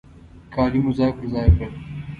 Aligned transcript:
کالي 0.53 0.79
مو 0.83 0.91
ځای 0.97 1.11
پر 1.17 1.25
ځای 1.33 1.47
کړل. 1.55 1.73